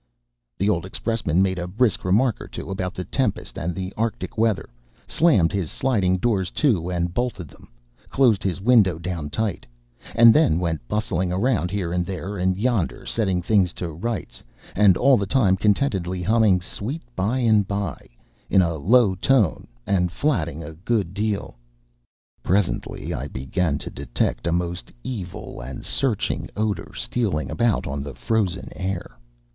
The 0.57 0.67
old 0.67 0.83
expressman 0.83 1.43
made 1.43 1.59
a 1.59 1.67
brisk 1.67 2.03
remark 2.03 2.41
or 2.41 2.47
two 2.47 2.71
about 2.71 2.95
the 2.95 3.03
tempest 3.03 3.55
and 3.55 3.75
the 3.75 3.93
arctic 3.95 4.35
weather, 4.35 4.67
slammed 5.05 5.51
his 5.51 5.69
sliding 5.69 6.17
doors 6.17 6.49
to, 6.57 6.89
and 6.89 7.13
bolted 7.13 7.49
them, 7.49 7.69
closed 8.09 8.41
his 8.41 8.59
window 8.59 8.97
down 8.97 9.29
tight, 9.29 9.67
and 10.15 10.33
then 10.33 10.57
went 10.59 10.87
bustling 10.87 11.31
around, 11.31 11.69
here 11.69 11.93
and 11.93 12.03
there 12.03 12.35
and 12.35 12.57
yonder, 12.57 13.05
setting 13.05 13.43
things 13.43 13.73
to 13.73 13.89
rights, 13.89 14.41
and 14.75 14.97
all 14.97 15.17
the 15.17 15.27
time 15.27 15.55
contentedly 15.55 16.23
humming 16.23 16.61
"Sweet 16.61 17.03
By 17.15 17.37
and 17.37 17.67
By," 17.67 18.07
in 18.49 18.63
a 18.63 18.77
low 18.77 19.13
tone, 19.13 19.67
and 19.85 20.11
flatting 20.11 20.63
a 20.63 20.73
good 20.73 21.13
deal. 21.13 21.57
Presently 22.41 23.13
I 23.13 23.27
began 23.27 23.77
to 23.77 23.91
detect 23.91 24.47
a 24.47 24.51
most 24.51 24.91
evil 25.03 25.61
and 25.61 25.85
searching 25.85 26.49
odor 26.57 26.91
stealing 26.95 27.51
about 27.51 27.85
on 27.85 28.01
the 28.01 28.15
frozen 28.15 28.69
air. 28.75 29.15